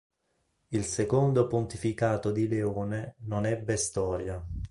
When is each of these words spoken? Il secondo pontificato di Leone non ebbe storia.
Il 0.71 0.83
secondo 0.83 1.45
pontificato 1.45 2.31
di 2.31 2.47
Leone 2.47 3.17
non 3.25 3.45
ebbe 3.45 3.77
storia. 3.77 4.43